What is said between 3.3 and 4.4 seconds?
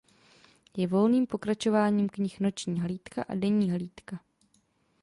"Denní hlídka".